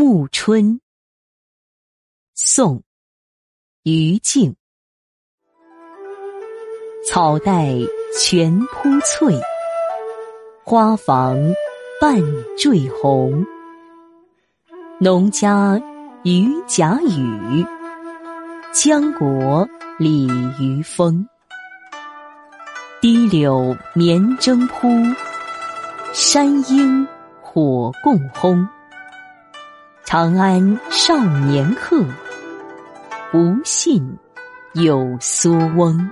[0.00, 0.80] 暮春，
[2.34, 2.78] 宋·
[3.82, 4.56] 于静。
[7.06, 7.74] 草带
[8.18, 9.38] 全铺翠，
[10.64, 11.36] 花房
[12.00, 12.18] 半
[12.56, 13.44] 坠红。
[14.98, 15.78] 农家
[16.24, 17.62] 渔甲雨，
[18.72, 20.26] 江国鲤
[20.58, 21.28] 鱼风。
[23.02, 24.88] 堤柳绵征铺，
[26.14, 27.06] 山鹰
[27.42, 28.66] 火共烘。
[30.04, 32.04] 长安少年客，
[33.30, 34.16] 不信
[34.72, 36.10] 有苏翁。